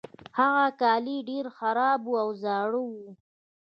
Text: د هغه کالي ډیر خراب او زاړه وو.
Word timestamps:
د 0.19 0.23
هغه 0.37 0.65
کالي 0.81 1.17
ډیر 1.29 1.45
خراب 1.57 2.01
او 2.21 2.29
زاړه 2.43 2.79
وو. 2.89 3.07